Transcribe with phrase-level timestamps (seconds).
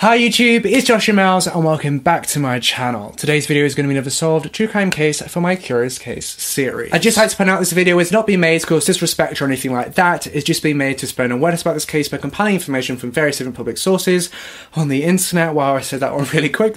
[0.00, 3.12] Hi YouTube, it's Joshua Miles and welcome back to my channel.
[3.12, 6.26] Today's video is going to be another solved true crime case for my Curious Case
[6.26, 6.92] series.
[6.92, 9.40] I'd just like to point out this video is not being made to cause disrespect
[9.40, 12.18] or anything like that, it's just being made to spread awareness about this case by
[12.18, 14.28] compiling information from various different public sources
[14.74, 15.54] on the internet.
[15.54, 16.76] Wow, I said that one really quick.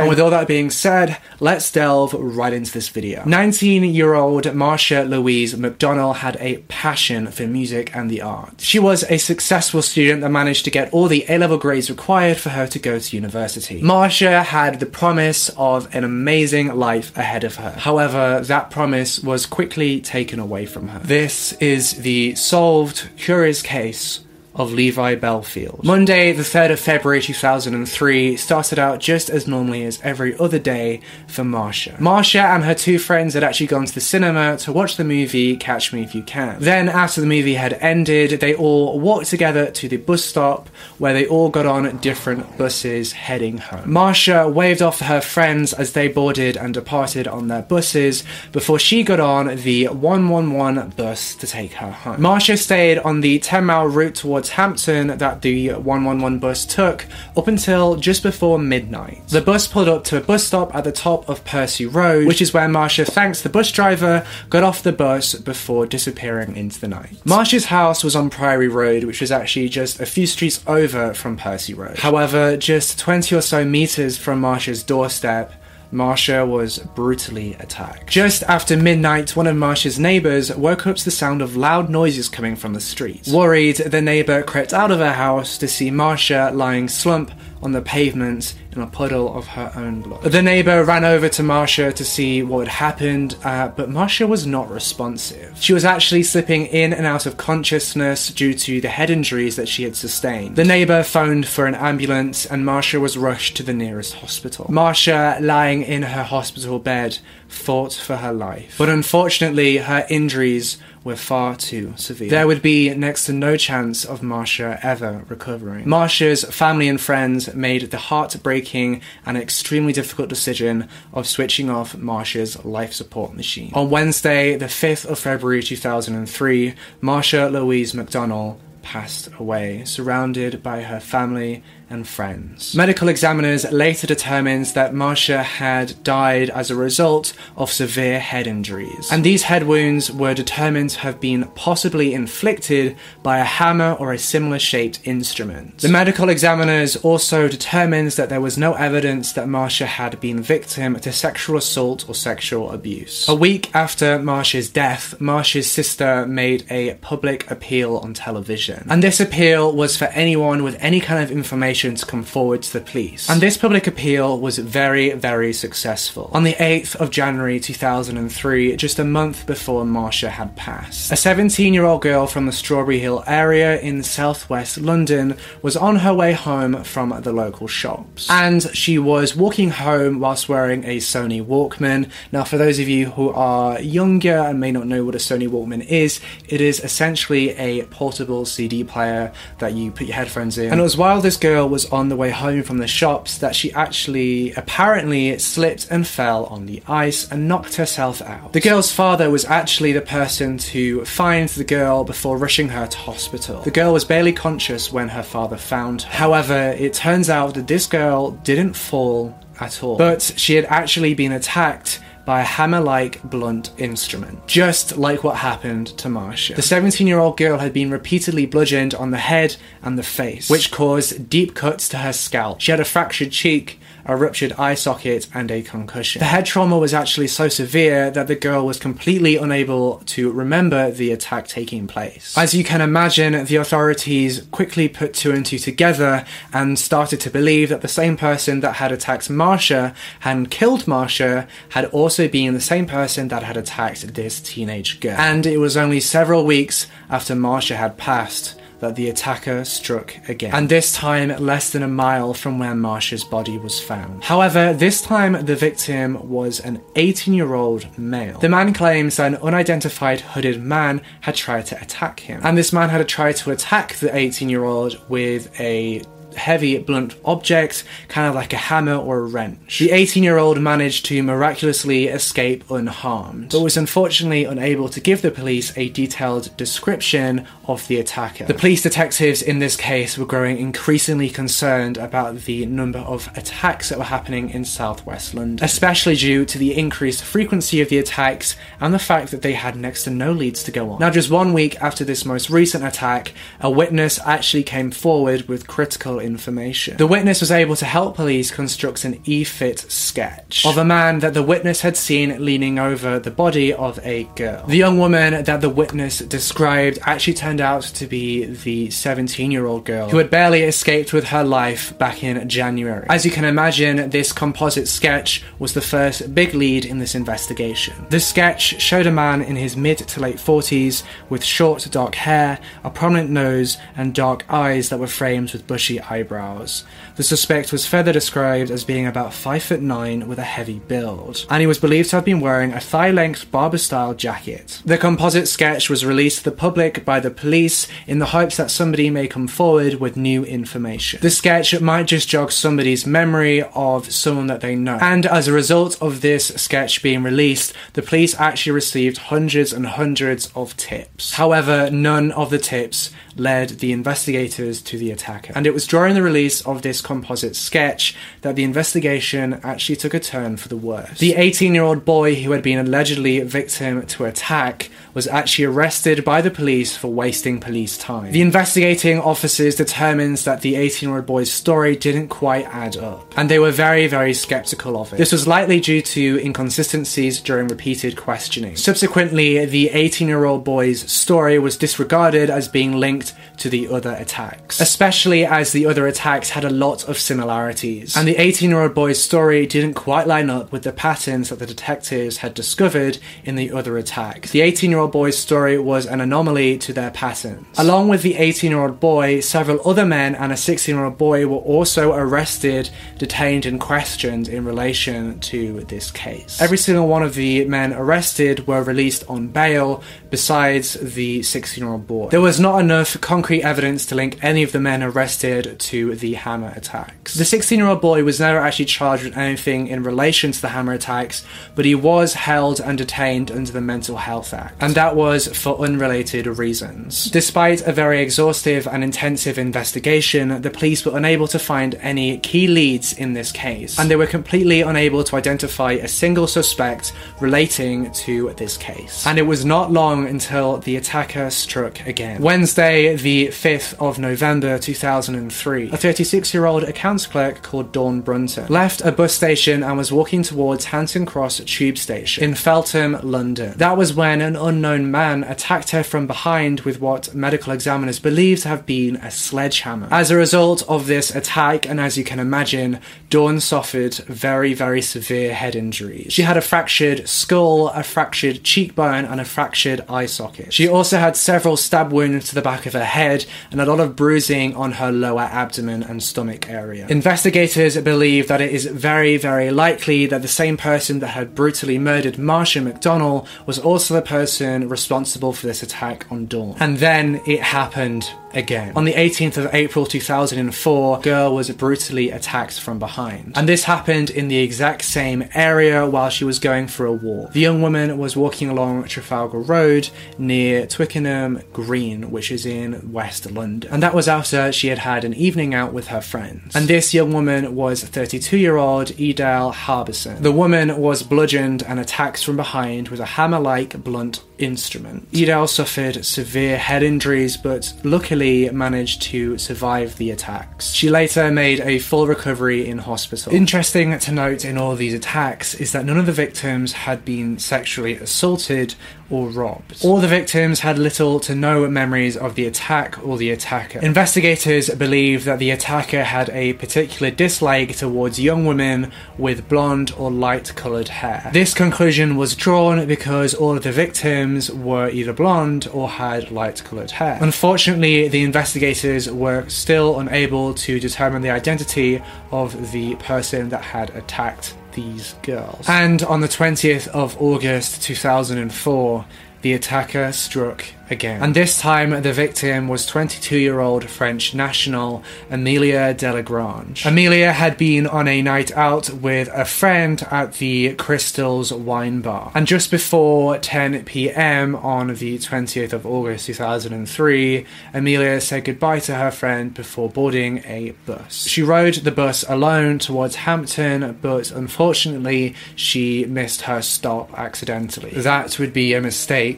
[0.00, 3.24] And with all that being said, let's delve right into this video.
[3.24, 8.64] 19 year old Marsha Louise McDonnell had a passion for music and the arts.
[8.64, 12.38] She was a successful student that managed to get all the A level grades required
[12.38, 13.80] for her to go to university.
[13.82, 17.70] Marsha had the promise of an amazing life ahead of her.
[17.70, 20.98] However, that promise was quickly taken away from her.
[21.00, 24.20] This is the solved, curious case
[24.54, 25.84] of Levi Bellfield.
[25.84, 31.00] Monday, the 3rd of February 2003, started out just as normally as every other day
[31.26, 31.96] for Marsha.
[31.98, 35.56] Marsha and her two friends had actually gone to the cinema to watch the movie
[35.56, 36.60] Catch Me If You Can.
[36.60, 40.68] Then, after the movie had ended, they all walked together to the bus stop
[40.98, 43.84] where they all got on different buses heading home.
[43.84, 49.02] Marsha waved off her friends as they boarded and departed on their buses before she
[49.02, 52.18] got on the 111 bus to take her home.
[52.18, 57.06] Marsha stayed on the 10 mile route towards Hampton that the 111 bus took
[57.36, 59.26] up until just before midnight.
[59.28, 62.42] The bus pulled up to a bus stop at the top of Percy Road, which
[62.42, 66.88] is where Marsha thanks the bus driver, got off the bus before disappearing into the
[66.88, 67.16] night.
[67.24, 71.36] Marsha's house was on Priory Road, which was actually just a few streets over from
[71.36, 71.98] Percy Road.
[71.98, 75.52] However, just 20 or so meters from Marsha's doorstep,
[75.92, 78.08] Marsha was brutally attacked.
[78.08, 82.28] Just after midnight, one of Marsha's neighbors woke up to the sound of loud noises
[82.28, 83.28] coming from the street.
[83.32, 87.82] Worried, the neighbor crept out of her house to see Marsha lying slump on the
[87.82, 90.22] pavement in a puddle of her own blood.
[90.22, 94.46] The neighbor ran over to Marsha to see what had happened, uh, but Marsha was
[94.46, 95.56] not responsive.
[95.60, 99.68] She was actually slipping in and out of consciousness due to the head injuries that
[99.68, 100.56] she had sustained.
[100.56, 104.66] The neighbor phoned for an ambulance and Marsha was rushed to the nearest hospital.
[104.66, 108.76] Marsha, lying in her hospital bed, fought for her life.
[108.78, 112.30] But unfortunately, her injuries were far too severe.
[112.30, 115.86] There would be next to no chance of Marsha ever recovering.
[115.86, 122.64] Marsha's family and friends made the heartbreaking and extremely difficult decision of switching off Marsha's
[122.64, 123.70] life support machine.
[123.74, 131.00] On Wednesday, the 5th of February 2003, Marsha Louise McDonnell passed away, surrounded by her
[131.00, 132.74] family and friends.
[132.74, 139.10] Medical examiners later determined that Marsha had died as a result of severe head injuries,
[139.10, 144.12] and these head wounds were determined to have been possibly inflicted by a hammer or
[144.12, 145.78] a similar shaped instrument.
[145.78, 150.98] The medical examiners also determined that there was no evidence that Marsha had been victim
[151.00, 153.28] to sexual assault or sexual abuse.
[153.28, 159.18] A week after Marsha's death, Marsha's sister made a public appeal on television, and this
[159.18, 163.28] appeal was for anyone with any kind of information to come forward to the police.
[163.30, 166.30] And this public appeal was very, very successful.
[166.34, 171.72] On the 8th of January 2003, just a month before Marsha had passed, a 17
[171.72, 176.32] year old girl from the Strawberry Hill area in southwest London was on her way
[176.32, 178.28] home from the local shops.
[178.28, 182.10] And she was walking home whilst wearing a Sony Walkman.
[182.32, 185.48] Now, for those of you who are younger and may not know what a Sony
[185.48, 190.70] Walkman is, it is essentially a portable CD player that you put your headphones in.
[190.70, 193.54] And it was while this girl was on the way home from the shops that
[193.56, 198.52] she actually apparently slipped and fell on the ice and knocked herself out.
[198.52, 202.98] The girl's father was actually the person to find the girl before rushing her to
[202.98, 203.62] hospital.
[203.62, 206.10] The girl was barely conscious when her father found her.
[206.10, 211.14] However, it turns out that this girl didn't fall at all, but she had actually
[211.14, 216.54] been attacked by a hammer like blunt instrument, just like what happened to Marsha.
[216.54, 220.48] The 17 year old girl had been repeatedly bludgeoned on the head and the face,
[220.48, 222.60] which caused deep cuts to her scalp.
[222.60, 226.20] She had a fractured cheek a ruptured eye socket, and a concussion.
[226.20, 230.90] The head trauma was actually so severe that the girl was completely unable to remember
[230.90, 232.36] the attack taking place.
[232.36, 237.30] As you can imagine, the authorities quickly put two and two together and started to
[237.30, 239.94] believe that the same person that had attacked Marsha
[240.24, 245.16] and killed Marsha had also been the same person that had attacked this teenage girl.
[245.18, 250.52] And it was only several weeks after Marsha had passed that the attacker struck again,
[250.52, 254.24] and this time less than a mile from where Marsha's body was found.
[254.24, 258.38] However, this time the victim was an 18 year old male.
[258.38, 262.72] The man claims that an unidentified hooded man had tried to attack him, and this
[262.72, 266.02] man had tried to attack the 18 year old with a
[266.34, 269.78] heavy, blunt object, kind of like a hammer or a wrench.
[269.78, 275.22] The 18 year old managed to miraculously escape unharmed, but was unfortunately unable to give
[275.22, 278.44] the police a detailed description of the attacker.
[278.44, 283.88] The police detectives in this case were growing increasingly concerned about the number of attacks
[283.88, 288.56] that were happening in southwest London, especially due to the increased frequency of the attacks
[288.80, 291.00] and the fact that they had next to no leads to go on.
[291.00, 295.66] Now, just one week after this most recent attack, a witness actually came forward with
[295.66, 296.96] critical information.
[296.96, 301.34] The witness was able to help police construct an e-fit sketch of a man that
[301.34, 304.64] the witness had seen leaning over the body of a girl.
[304.66, 309.66] The young woman that the witness described actually turned out to be the 17 year
[309.66, 313.06] old girl who had barely escaped with her life back in January.
[313.08, 317.94] As you can imagine, this composite sketch was the first big lead in this investigation.
[318.10, 322.58] The sketch showed a man in his mid to late 40s with short dark hair,
[322.84, 326.84] a prominent nose, and dark eyes that were framed with bushy eyebrows.
[327.16, 331.46] The suspect was further described as being about 5 foot 9 with a heavy build,
[331.48, 334.82] and he was believed to have been wearing a thigh length Barbour style jacket.
[334.84, 338.70] The composite sketch was released to the public by the police in the hopes that
[338.70, 341.20] somebody may come forward with new information.
[341.20, 345.52] The sketch might just jog somebody's memory of someone that they know, and as a
[345.52, 351.34] result of this sketch being released, the police actually received hundreds and hundreds of tips.
[351.34, 355.52] However, none of the tips led the investigators to the attacker.
[355.54, 360.14] And it was during the release of this composite sketch that the investigation actually took
[360.14, 361.18] a turn for the worse.
[361.18, 366.24] The 18 year old boy who had been allegedly victim to attack was actually arrested
[366.24, 368.30] by the police for wasting police time.
[368.30, 373.58] The investigating officers determines that the 18-year-old boy's story didn't quite add up, and they
[373.58, 375.16] were very, very skeptical of it.
[375.16, 378.76] This was likely due to inconsistencies during repeated questioning.
[378.76, 385.44] Subsequently, the 18-year-old boy's story was disregarded as being linked to the other attacks, especially
[385.44, 389.94] as the other attacks had a lot of similarities, and the 18-year-old boy's story didn't
[389.94, 394.52] quite line up with the patterns that the detectives had discovered in the other attacks.
[394.52, 394.99] The 18-year.
[395.00, 397.66] 18-year-old boy's story was an anomaly to their patterns.
[397.78, 402.90] Along with the 18-year-old boy, several other men and a 16-year-old boy were also arrested,
[403.16, 406.60] detained and questioned in relation to this case.
[406.60, 411.92] Every single one of the men arrested were released on bail, besides the 16 year
[411.92, 412.28] old boy.
[412.28, 416.34] There was not enough concrete evidence to link any of the men arrested to the
[416.34, 417.34] hammer attacks.
[417.34, 420.68] The 16 year old boy was never actually charged with anything in relation to the
[420.68, 421.44] hammer attacks,
[421.74, 425.78] but he was held and detained under the Mental Health Act, and that was for
[425.80, 427.26] unrelated reasons.
[427.26, 432.66] Despite a very exhaustive and intensive investigation, the police were unable to find any key
[432.66, 438.10] leads in this case, and they were completely unable to identify a single suspect relating
[438.12, 439.26] to this case.
[439.26, 442.42] And it was not long until the attacker struck again.
[442.42, 448.66] Wednesday, the 5th of November 2003, a 36 year old accounts clerk called Dawn Brunton
[448.68, 453.76] left a bus station and was walking towards Hatton Cross Tube Station in Feltham, London.
[453.76, 458.60] That was when an unknown man attacked her from behind with what medical examiners believe
[458.60, 460.08] to have been a sledgehammer.
[460.10, 465.02] As a result of this attack, and as you can imagine, Dawn suffered very, very
[465.02, 466.32] severe head injuries.
[466.32, 470.72] She had a fractured skull, a fractured cheekbone, and a fractured eye socket.
[470.72, 474.00] She also had several stab wounds to the back of her head and a lot
[474.00, 477.06] of bruising on her lower abdomen and stomach area.
[477.08, 481.98] Investigators believe that it is very, very likely that the same person that had brutally
[481.98, 486.76] murdered Marsha McDonnell was also the person responsible for this attack on Dawn.
[486.80, 488.92] And then it happened again.
[488.96, 493.52] On the 18th of April 2004, girl was brutally attacked from behind.
[493.56, 497.52] And this happened in the exact same area while she was going for a walk.
[497.52, 503.50] The young woman was walking along Trafalgar Road near Twickenham Green, which is in West
[503.50, 503.90] London.
[503.92, 506.74] And that was after she had had an evening out with her friends.
[506.74, 510.42] And this young woman was 32 year old Edel Harbison.
[510.42, 515.28] The woman was bludgeoned and attacked from behind with a hammer like blunt instrument.
[515.32, 518.39] Edel suffered severe head injuries, but luckily
[518.72, 520.92] managed to survive the attacks.
[520.92, 523.52] She later made a full recovery in hospital.
[523.52, 527.58] Interesting to note in all these attacks is that none of the victims had been
[527.58, 528.94] sexually assaulted
[529.30, 530.04] or robbed.
[530.04, 534.00] All the victims had little to no memories of the attack or the attacker.
[534.00, 540.30] Investigators believe that the attacker had a particular dislike towards young women with blonde or
[540.30, 541.50] light coloured hair.
[541.52, 546.82] This conclusion was drawn because all of the victims were either blonde or had light
[546.84, 547.38] coloured hair.
[547.40, 554.10] Unfortunately, the investigators were still unable to determine the identity of the person that had
[554.10, 555.86] attacked these girls.
[555.88, 559.24] And on the 20th of August 2004,
[559.62, 561.42] the attacker struck again.
[561.42, 567.04] And this time, the victim was 22 year old French national Amelia Delagrange.
[567.04, 572.52] Amelia had been on a night out with a friend at the Crystals wine bar.
[572.54, 579.14] And just before 10 pm on the 20th of August 2003, Amelia said goodbye to
[579.16, 581.46] her friend before boarding a bus.
[581.46, 588.10] She rode the bus alone towards Hampton, but unfortunately, she missed her stop accidentally.
[588.10, 589.49] That would be a mistake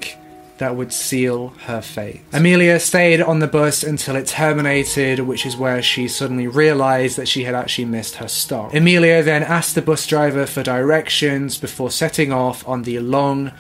[0.59, 2.21] that would seal her fate.
[2.33, 7.27] Amelia stayed on the bus until it terminated, which is where she suddenly realized that
[7.27, 8.73] she had actually missed her stop.
[8.73, 13.51] Amelia then asked the bus driver for directions before setting off on the long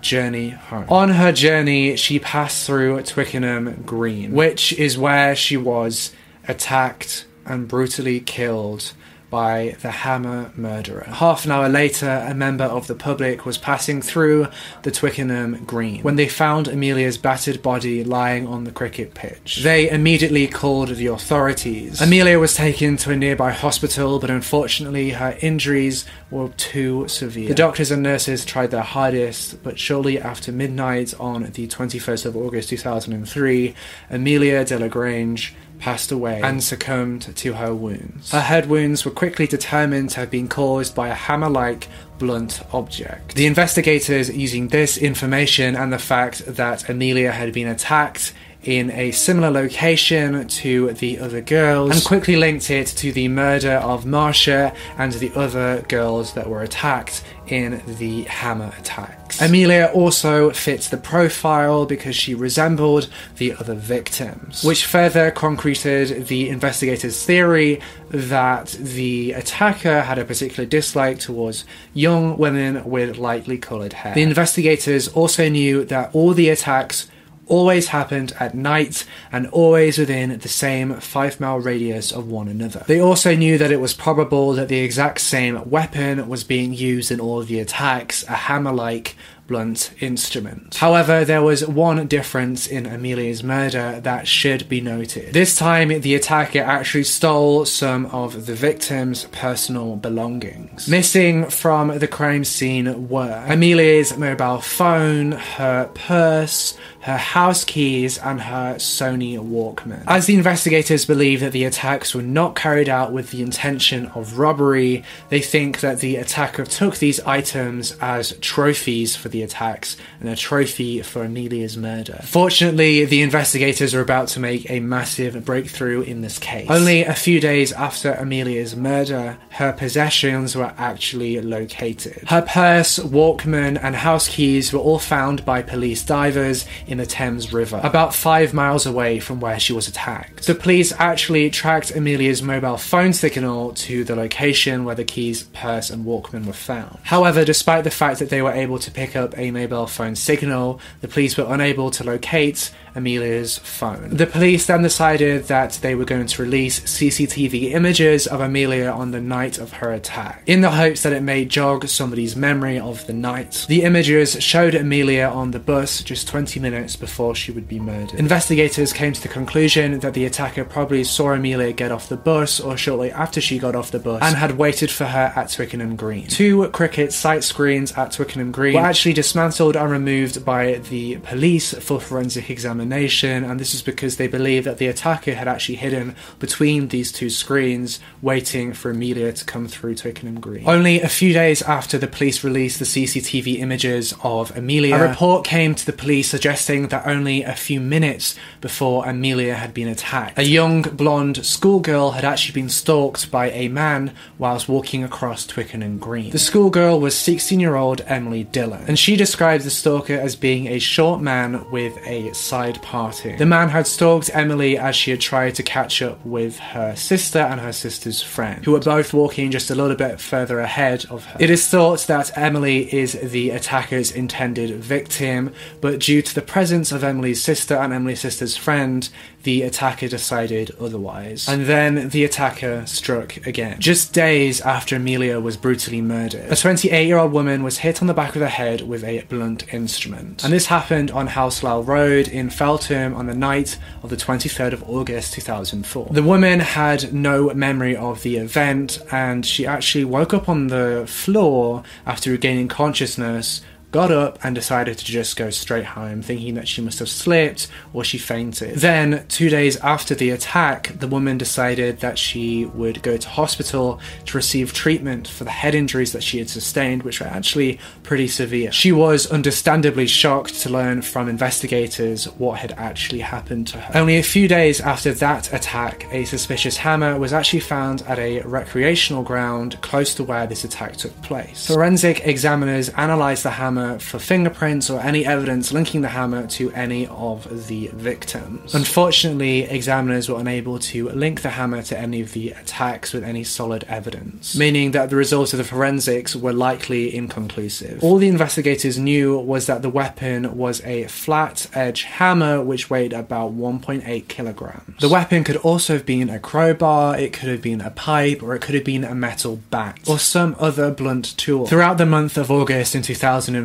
[0.00, 0.86] journey home.
[0.88, 6.12] On her journey, she passed through Twickenham Green, which is where she was
[6.48, 8.92] attacked and brutally killed
[9.30, 11.04] by the Hammer murderer.
[11.04, 14.48] Half an hour later, a member of the public was passing through
[14.82, 19.62] the Twickenham Green when they found Amelia's battered body lying on the cricket pitch.
[19.62, 22.00] They immediately called the authorities.
[22.00, 27.48] Amelia was taken to a nearby hospital, but unfortunately, her injuries were too severe.
[27.48, 32.36] The doctors and nurses tried their hardest, but shortly after midnight on the 21st of
[32.36, 33.74] August 2003,
[34.10, 38.32] Amelia Delagrange passed away and succumbed to her wounds.
[38.32, 42.62] Her head wounds were quickly determined to have been caused by a hammer like blunt
[42.72, 43.34] object.
[43.34, 48.32] The investigators, using this information and the fact that Amelia had been attacked
[48.66, 53.74] in a similar location to the other girls and quickly linked it to the murder
[53.74, 59.40] of Marsha and the other girls that were attacked in the hammer attacks.
[59.40, 66.48] Amelia also fits the profile because she resembled the other victims, which further concreted the
[66.48, 73.92] investigators' theory that the attacker had a particular dislike towards young women with lightly coloured
[73.92, 74.14] hair.
[74.14, 77.08] The investigators also knew that all the attacks
[77.46, 82.84] always happened at night and always within the same five mile radius of one another.
[82.86, 87.10] They also knew that it was probable that the exact same weapon was being used
[87.10, 90.76] in all of the attacks, a hammer like blunt instrument.
[90.76, 95.32] However, there was one difference in Amelia's murder that should be noted.
[95.32, 100.88] This time, the attacker actually stole some of the victim's personal belongings.
[100.88, 108.40] Missing from the crime scene were Amelia's mobile phone, her purse, her house keys, and
[108.40, 110.02] her Sony Walkman.
[110.08, 114.38] As the investigators believe that the attacks were not carried out with the intention of
[114.38, 120.28] robbery, they think that the attacker took these items as trophies for the attacks and
[120.28, 122.20] a trophy for Amelia's murder.
[122.22, 126.68] Fortunately, the investigators are about to make a massive breakthrough in this case.
[126.70, 132.28] Only a few days after Amelia's murder, her possessions were actually located.
[132.28, 137.52] Her purse, Walkman, and house keys were all found by police divers in the Thames
[137.52, 140.46] River, about five miles away from where she was attacked.
[140.46, 145.90] The police actually tracked Amelia's mobile phone signal to the location where the keys, purse,
[145.90, 146.98] and Walkman were found.
[147.04, 150.80] However, despite the fact that they were able to pick up a mobile phone signal,
[151.00, 154.08] the police were unable to locate Amelia's phone.
[154.08, 159.10] The police then decided that they were going to release CCTV images of Amelia on
[159.10, 163.06] the night of her attack, in the hopes that it may jog somebody's memory of
[163.06, 163.66] the night.
[163.68, 168.18] The images showed Amelia on the bus just 20 minutes before she would be murdered.
[168.18, 172.58] Investigators came to the conclusion that the attacker probably saw Amelia get off the bus
[172.60, 175.96] or shortly after she got off the bus and had waited for her at Twickenham
[175.96, 176.26] Green.
[176.28, 181.74] Two cricket sight screens at Twickenham Green were actually dismantled and removed by the police
[181.74, 185.76] for forensic examination examination, and this is because they believe that the attacker had actually
[185.76, 190.68] hidden between these two screens, waiting for Amelia to come through Twickenham Green.
[190.68, 195.44] Only a few days after the police released the CCTV images of Amelia, a report
[195.44, 200.38] came to the police suggesting that only a few minutes before Amelia had been attacked,
[200.38, 205.98] a young blonde schoolgirl had actually been stalked by a man whilst walking across Twickenham
[205.98, 206.30] Green.
[206.30, 210.68] The schoolgirl was 16 year old Emily Dillon, and she described the stalker as being
[210.68, 213.36] a short man with a side parting.
[213.36, 217.38] The man had stalked Emily as she had tried to catch up with her sister
[217.38, 221.24] and her sister's friend, who were both walking just a little bit further ahead of
[221.24, 221.36] her.
[221.40, 226.92] It is thought that Emily is the attacker's intended victim, but due to the presence
[226.92, 229.08] of Emily's sister and Emily's sister's friend,
[229.46, 231.48] the attacker decided otherwise.
[231.48, 233.78] And then the attacker struck again.
[233.80, 238.08] Just days after Amelia was brutally murdered, a 28 year old woman was hit on
[238.08, 240.42] the back of the head with a blunt instrument.
[240.42, 244.90] And this happened on Hounslow Road in Feltham on the night of the 23rd of
[244.90, 246.08] August 2004.
[246.10, 251.04] The woman had no memory of the event and she actually woke up on the
[251.06, 256.68] floor after regaining consciousness got up and decided to just go straight home, thinking that
[256.68, 258.76] she must have slipped or she fainted.
[258.76, 264.00] Then, two days after the attack, the woman decided that she would go to hospital
[264.26, 268.28] to receive treatment for the head injuries that she had sustained, which were actually pretty
[268.28, 268.72] severe.
[268.72, 273.98] She was understandably shocked to learn from investigators what had actually happened to her.
[273.98, 278.40] Only a few days after that attack, a suspicious hammer was actually found at a
[278.42, 281.66] recreational ground close to where this attack took place.
[281.66, 286.70] Forensic examiners analysed the hammer hammer for fingerprints or any evidence linking the hammer to
[286.72, 288.74] any of the victims.
[288.74, 293.44] Unfortunately, examiners were unable to link the hammer to any of the attacks with any
[293.44, 298.02] solid evidence, meaning that the results of the forensics were likely inconclusive.
[298.02, 303.12] All the investigators knew was that the weapon was a flat edge hammer which weighed
[303.12, 305.00] about 1.8 kilograms.
[305.00, 308.54] The weapon could also have been a crowbar, it could have been a pipe, or
[308.54, 311.66] it could have been a metal bat, or some other blunt tool.
[311.66, 313.02] Throughout the month of August in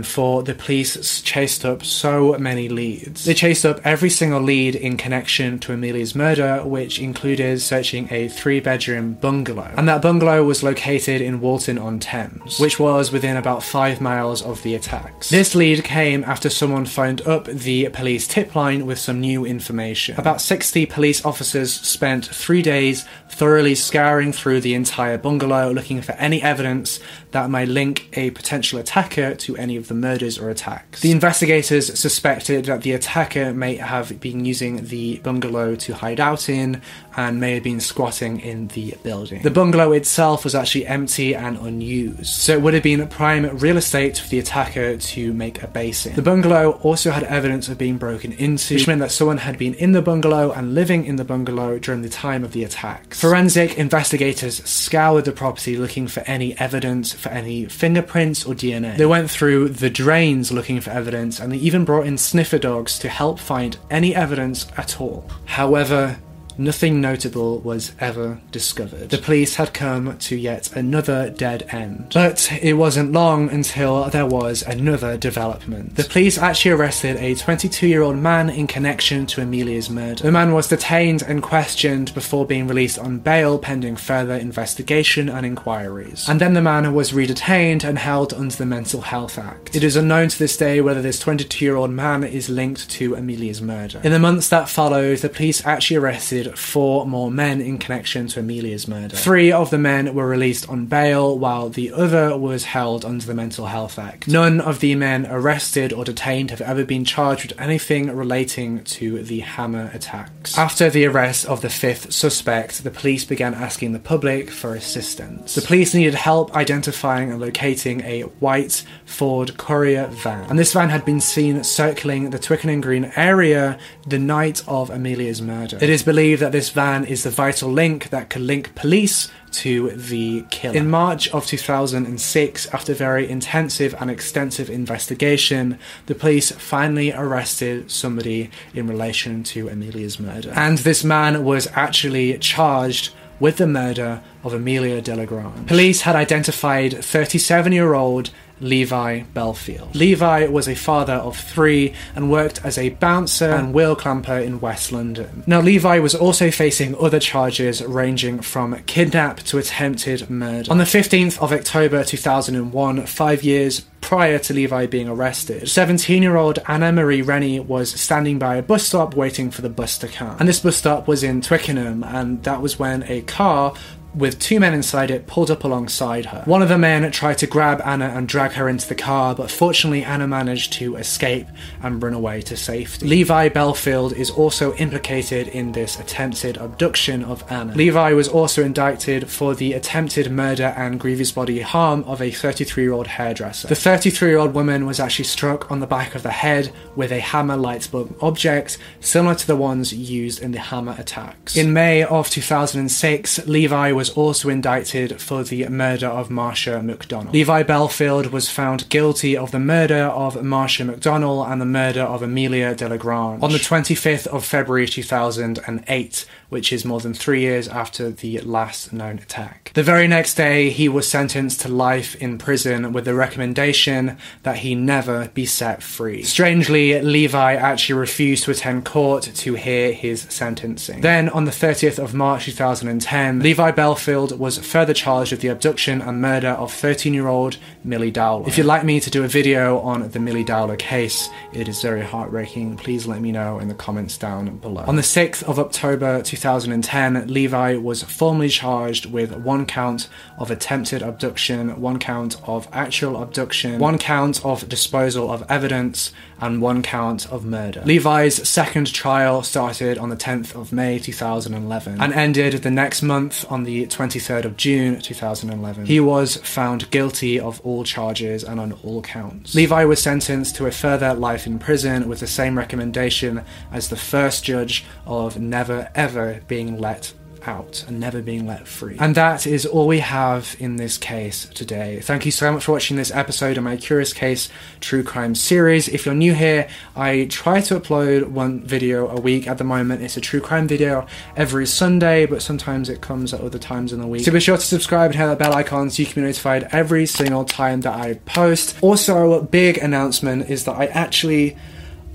[0.04, 3.26] 2004, for the police chased up so many leads.
[3.26, 8.28] They chased up every single lead in connection to Amelia's murder, which included searching a
[8.28, 9.74] three bedroom bungalow.
[9.78, 14.42] And that bungalow was located in Walton on Thames, which was within about five miles
[14.42, 15.30] of the attacks.
[15.30, 20.20] This lead came after someone phoned up the police tip line with some new information.
[20.20, 26.12] About 60 police officers spent three days thoroughly scouring through the entire bungalow looking for
[26.14, 27.00] any evidence
[27.32, 31.02] that might link a potential attacker to any of the murders or attacks.
[31.02, 36.50] The investigators suspected that the attacker may have been using the bungalow to hide out
[36.50, 36.82] in
[37.16, 39.42] and may have been squatting in the building.
[39.42, 43.78] The bungalow itself was actually empty and unused, so it would have been prime real
[43.78, 46.16] estate for the attacker to make a base in.
[46.16, 49.74] The bungalow also had evidence of being broken into, which meant that someone had been
[49.76, 53.20] in the bungalow and living in the bungalow during the time of the attacks.
[53.20, 58.98] Forensic investigators scoured the property looking for any evidence, for any fingerprints or DNA.
[58.98, 63.00] They went through the drains looking for evidence and they even brought in sniffer dogs
[63.00, 65.30] to help find any evidence at all.
[65.46, 66.18] However,
[66.58, 69.10] nothing notable was ever discovered.
[69.10, 72.12] The police had come to yet another dead end.
[72.14, 75.96] But it wasn't long until there was another development.
[75.96, 80.24] The police actually arrested a 22 year old man in connection to Amelia's murder.
[80.24, 85.46] The man was detained and questioned before being released on bail pending further investigation and
[85.46, 86.28] inquiries.
[86.28, 89.76] And then the man was re detained and held under the Mental Health Act.
[89.76, 93.16] It is unknown to this day whether this 22 year old man is linked to
[93.16, 94.02] Amelia's murder.
[94.04, 98.40] In the months that followed, the police actually arrested four more men in connection to
[98.40, 99.16] Amelia's murder.
[99.16, 103.34] Three of the men were released on bail, while the other was held under the
[103.34, 104.28] Mental Health Act.
[104.28, 109.24] None of the men arrested or detained have ever been charged with anything relating to
[109.24, 110.58] the hammer attacks.
[110.58, 115.56] After the arrest of the fifth suspect, the police began asking the public for assistance.
[115.56, 120.90] The police needed help identifying and locating a white Ford Courier van, and this van
[120.90, 123.78] had been seen circling the Twickenham Green area
[124.08, 125.78] the night of Amelia's murder.
[125.82, 129.90] It is believed that this van is the vital link that could link police to
[129.92, 130.78] the killer.
[130.78, 138.50] In March of 2006, after very intensive and extensive investigation, the police finally arrested somebody
[138.74, 140.54] in relation to Amelia's murder.
[140.56, 145.68] And this man was actually charged with the murder of Amelia Delagrange.
[145.68, 148.30] Police had identified 37 year old
[148.62, 149.94] Levi Bellfield.
[149.94, 154.60] Levi was a father of three and worked as a bouncer and wheel clamper in
[154.60, 155.44] West London.
[155.46, 160.72] Now, Levi was also facing other charges ranging from kidnap to attempted murder.
[160.72, 165.70] On the 15th of October 2001, five years prior to Levi being arrested.
[165.70, 169.70] 17 year old Anna Marie Rennie was standing by a bus stop waiting for the
[169.70, 170.36] bus to come.
[170.40, 173.74] And this bus stop was in Twickenham, and that was when a car
[174.14, 176.44] with two men inside it pulled up alongside her.
[176.46, 179.50] One of the men tried to grab Anna and drag her into the car, but
[179.50, 181.48] fortunately Anna managed to escape
[181.82, 183.08] and run away to safety.
[183.08, 187.74] Levi Bellfield is also implicated in this attempted abduction of Anna.
[187.74, 193.08] Levi was also indicted for the attempted murder and grievous bodily harm of a 33-year-old
[193.08, 193.68] hairdresser.
[193.68, 197.90] The 33-year-old woman was actually struck on the back of the head with a hammer-light
[197.92, 201.56] bulb object, similar to the ones used in the hammer attacks.
[201.56, 207.32] In May of 2006, Levi was was also indicted for the murder of Marsha McDonnell.
[207.32, 212.24] Levi Bellfield was found guilty of the murder of Marsha McDonnell and the murder of
[212.24, 218.10] Amelia Delagrange on the 25th of February 2008, which is more than three years after
[218.10, 219.72] the last known attack.
[219.74, 224.58] The very next day, he was sentenced to life in prison with the recommendation that
[224.58, 226.24] he never be set free.
[226.24, 231.02] Strangely, Levi actually refused to attend court to hear his sentencing.
[231.02, 235.50] Then, on the 30th of March 2010, Levi Bell Bellfield was further charged with the
[235.50, 238.48] abduction and murder of 13 year old Milly Dowler.
[238.48, 241.82] If you'd like me to do a video on the Milly Dowler case, it is
[241.82, 242.78] very heartbreaking.
[242.78, 244.84] Please let me know in the comments down below.
[244.88, 251.02] On the 6th of October 2010, Levi was formally charged with one count of attempted
[251.02, 257.32] abduction, one count of actual abduction, one count of disposal of evidence, and one count
[257.32, 257.84] of murder.
[257.86, 263.46] Levi's second trial started on the 10th of May 2011 and ended the next month
[263.52, 265.86] on the 23rd of June 2011.
[265.86, 269.54] He was found guilty of all charges and on all counts.
[269.54, 273.96] Levi was sentenced to a further life in prison with the same recommendation as the
[273.96, 277.14] first judge of never ever being let
[277.48, 278.98] out and never being let free.
[279.00, 282.00] And that is all we have in this case today.
[282.02, 285.88] Thank you so much for watching this episode of my Curious Case True Crime series.
[285.88, 290.02] If you're new here, I try to upload one video a week at the moment.
[290.02, 294.00] It's a true crime video every Sunday, but sometimes it comes at other times in
[294.00, 294.26] the week.
[294.26, 296.68] So be sure to subscribe and hit that bell icon so you can be notified
[296.72, 298.78] every single time that I post.
[298.82, 301.58] Also, a big announcement is that I actually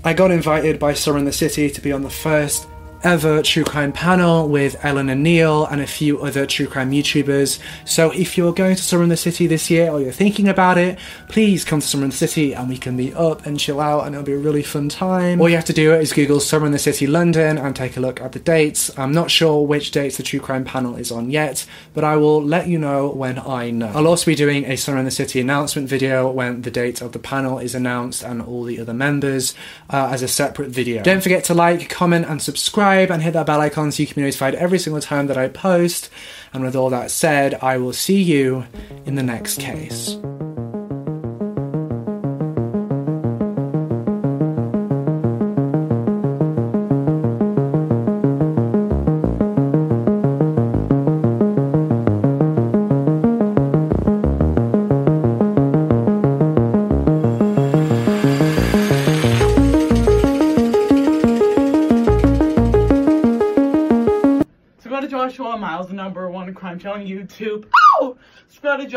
[0.03, 2.67] I got invited by Summer in the City to be on the first
[3.03, 7.59] ever true crime panel with Eleanor Neale and a few other true crime YouTubers.
[7.85, 10.77] So if you're going to Summer in the City this year or you're thinking about
[10.77, 10.97] it,
[11.29, 14.05] please come to Summer in the City and we can meet up and chill out
[14.05, 15.39] and it'll be a really fun time.
[15.39, 17.99] All you have to do is Google Summer in the City London and take a
[17.99, 18.97] look at the dates.
[18.97, 22.43] I'm not sure which dates the true crime panel is on yet, but I will
[22.43, 23.91] let you know when I know.
[23.93, 27.11] I'll also be doing a Summer in the City announcement video when the date of
[27.11, 29.53] the panel is announced and all the other members
[29.89, 31.03] uh, as a separate video.
[31.03, 34.07] Don't forget to like, comment and subscribe subscribe and hit that bell icon so you
[34.07, 36.09] can be notified every single time that I post.
[36.53, 38.65] And with all that said, I will see you
[39.05, 40.17] in the next case.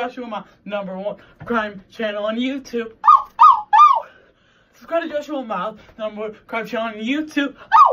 [0.01, 2.93] Joshua Miles, number one crime channel on YouTube.
[3.05, 4.07] Oh, oh, oh!
[4.73, 7.55] Subscribe to Joshua Miles, number one crime channel on YouTube.
[7.59, 7.91] Oh!